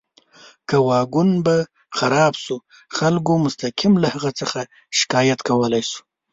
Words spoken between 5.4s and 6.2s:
کولی شو.